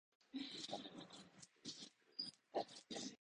[0.71, 1.31] なんでワカメを
[1.61, 3.05] 独り占めするの